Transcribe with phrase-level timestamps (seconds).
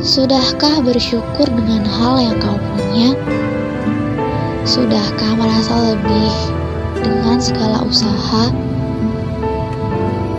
[0.00, 3.12] Sudahkah bersyukur dengan hal yang kau punya?
[4.64, 6.32] Sudahkah merasa lebih
[7.04, 8.48] dengan segala usaha?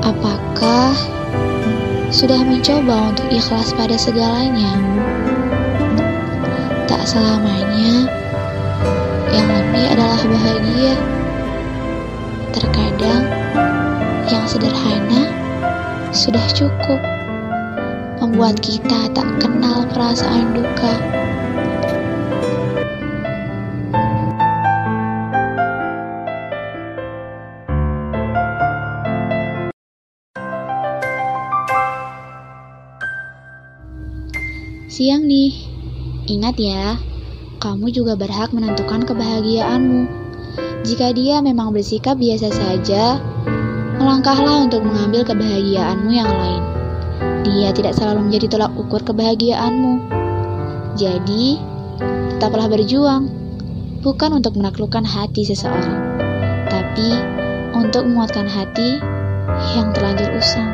[0.00, 0.96] Apakah
[2.08, 4.72] sudah mencoba untuk ikhlas pada segalanya?
[6.88, 8.08] Tak selamanya
[9.36, 10.96] yang lebih adalah bahagia.
[12.56, 13.28] Terkadang
[14.32, 15.28] yang sederhana
[16.08, 17.11] sudah cukup
[18.22, 20.94] membuat kita tak kenal perasaan duka.
[34.86, 35.50] Siang nih,
[36.30, 36.94] ingat ya,
[37.58, 40.06] kamu juga berhak menentukan kebahagiaanmu.
[40.86, 43.18] Jika dia memang bersikap biasa saja,
[43.98, 46.81] melangkahlah untuk mengambil kebahagiaanmu yang lain.
[47.42, 49.94] Dia tidak selalu menjadi tolak ukur kebahagiaanmu.
[50.94, 51.58] Jadi,
[52.36, 53.32] tetaplah berjuang,
[54.02, 56.18] bukan untuk menaklukkan hati seseorang,
[56.66, 57.14] tapi
[57.74, 59.02] untuk menguatkan hati
[59.78, 60.70] yang terlanjur usang.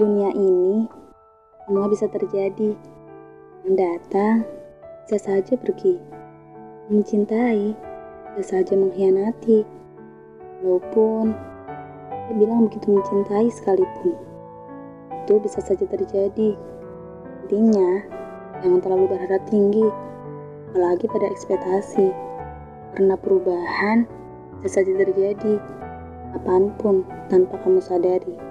[0.00, 0.88] Dunia ini
[1.68, 2.99] semua bisa terjadi.
[3.60, 4.36] Yang datang
[5.04, 6.00] bisa saja pergi.
[6.88, 7.76] Mencintai
[8.32, 9.68] bisa saja mengkhianati.
[10.64, 11.36] Walaupun
[12.30, 14.16] dia bilang begitu mencintai sekalipun.
[15.24, 16.56] Itu bisa saja terjadi.
[17.44, 18.00] Intinya,
[18.64, 19.84] jangan terlalu berharap tinggi,
[20.72, 22.08] apalagi pada ekspektasi.
[22.96, 24.08] Karena perubahan
[24.62, 25.60] bisa saja terjadi,
[26.32, 28.49] kapan pun tanpa kamu sadari.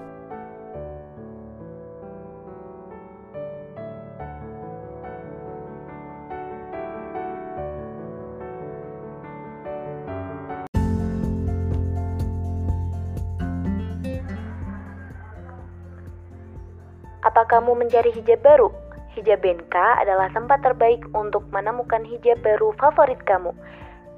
[17.40, 18.68] Apa kamu mencari hijab baru?
[19.16, 23.56] Hijab BNK adalah tempat terbaik untuk menemukan hijab baru favorit kamu.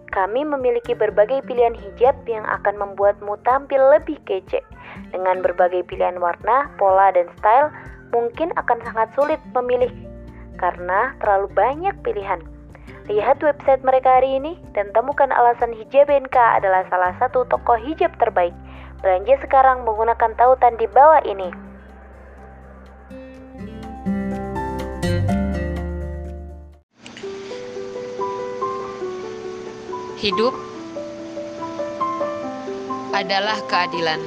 [0.09, 4.65] Kami memiliki berbagai pilihan hijab yang akan membuatmu tampil lebih kece.
[5.13, 7.69] Dengan berbagai pilihan warna, pola, dan style,
[8.09, 9.93] mungkin akan sangat sulit memilih
[10.57, 12.41] karena terlalu banyak pilihan.
[13.05, 18.17] Lihat website mereka hari ini dan temukan alasan hijab BNK adalah salah satu toko hijab
[18.17, 18.57] terbaik.
[19.05, 21.69] Belanja sekarang menggunakan tautan di bawah ini.
[30.21, 30.53] Hidup
[33.09, 34.21] adalah keadilan.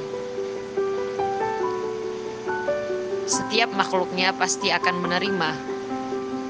[3.23, 5.51] Setiap makhluknya pasti akan menerima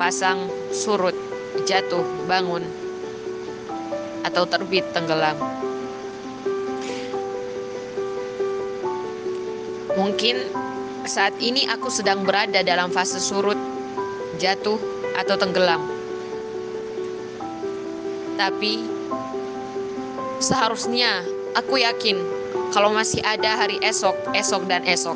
[0.01, 1.13] pasang, surut,
[1.69, 2.65] jatuh, bangun,
[4.25, 5.37] atau terbit tenggelam.
[9.95, 10.35] Mungkin
[11.05, 13.74] saat ini aku sedang berada dalam fase surut,
[14.37, 14.77] jatuh,
[15.15, 15.79] atau tenggelam.
[18.35, 18.83] Tapi
[20.43, 21.23] seharusnya
[21.55, 22.19] aku yakin
[22.75, 25.15] kalau masih ada hari esok, esok, dan esok.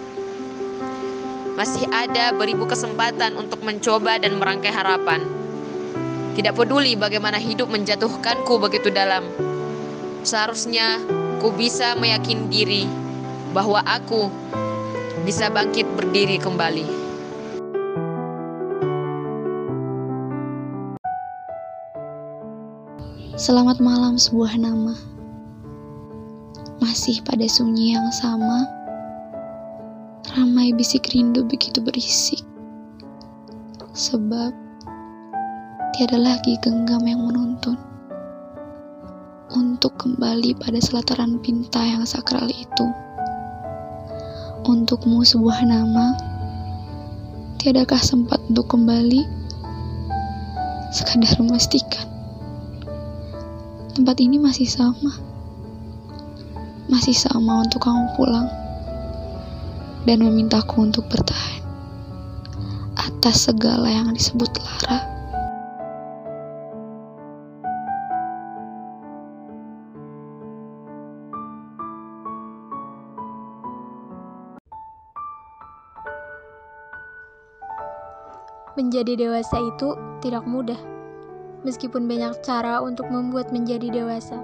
[1.60, 5.20] Masih ada beribu kesempatan untuk mencoba dan merangkai harapan.
[6.40, 9.28] Tidak peduli bagaimana hidup menjatuhkanku begitu dalam.
[10.24, 11.04] Seharusnya
[11.44, 12.84] ku bisa meyakini diri
[13.52, 14.32] bahwa aku
[15.28, 17.09] bisa bangkit berdiri kembali.
[23.40, 25.00] Selamat malam sebuah nama.
[26.84, 28.68] Masih pada sunyi yang sama,
[30.36, 32.44] ramai bisik rindu begitu berisik.
[33.96, 34.52] Sebab
[35.96, 37.80] tiada lagi genggam yang menuntun
[39.56, 42.86] untuk kembali pada selataran pinta yang sakral itu.
[44.68, 46.12] Untukmu sebuah nama,
[47.56, 49.24] tiadakah sempat untuk kembali?
[50.92, 52.19] Sekadar memastikan
[53.94, 55.14] tempat ini masih sama.
[56.90, 58.50] Masih sama untuk kamu pulang
[60.10, 61.62] dan memintaku untuk bertahan
[62.98, 65.06] atas segala yang disebut lara.
[78.80, 79.92] Menjadi dewasa itu
[80.24, 80.80] tidak mudah,
[81.64, 84.40] meskipun banyak cara untuk membuat menjadi dewasa.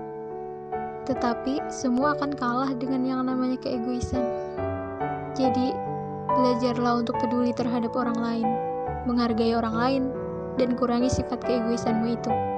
[1.05, 4.25] Tetapi semua akan kalah dengan yang namanya keegoisan.
[5.35, 5.75] Jadi,
[6.31, 8.47] belajarlah untuk peduli terhadap orang lain,
[9.05, 10.03] menghargai orang lain,
[10.55, 12.54] dan kurangi sifat keegoisanmu itu.